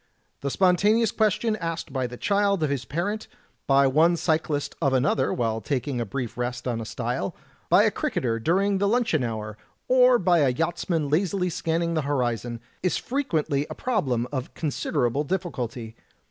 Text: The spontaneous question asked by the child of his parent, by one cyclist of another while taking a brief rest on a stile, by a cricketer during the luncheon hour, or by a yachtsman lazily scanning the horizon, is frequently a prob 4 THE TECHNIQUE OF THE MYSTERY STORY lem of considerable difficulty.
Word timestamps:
The 0.39 0.49
spontaneous 0.49 1.11
question 1.11 1.55
asked 1.57 1.93
by 1.93 2.07
the 2.07 2.17
child 2.17 2.63
of 2.63 2.71
his 2.71 2.85
parent, 2.85 3.27
by 3.67 3.85
one 3.85 4.17
cyclist 4.17 4.73
of 4.81 4.93
another 4.93 5.31
while 5.31 5.61
taking 5.61 6.01
a 6.01 6.07
brief 6.07 6.39
rest 6.39 6.67
on 6.67 6.81
a 6.81 6.85
stile, 6.85 7.35
by 7.69 7.83
a 7.83 7.91
cricketer 7.91 8.39
during 8.39 8.79
the 8.79 8.87
luncheon 8.87 9.23
hour, 9.23 9.59
or 9.87 10.17
by 10.17 10.39
a 10.39 10.49
yachtsman 10.49 11.07
lazily 11.11 11.51
scanning 11.51 11.93
the 11.93 12.01
horizon, 12.01 12.61
is 12.81 12.97
frequently 12.97 13.67
a 13.69 13.75
prob 13.75 14.05
4 14.05 14.07
THE 14.07 14.07
TECHNIQUE 14.07 14.07
OF 14.07 14.07
THE 14.07 14.15
MYSTERY 14.15 14.21
STORY 14.25 14.25
lem 14.25 14.27
of 14.33 14.53
considerable 15.19 15.23
difficulty. 15.23 15.95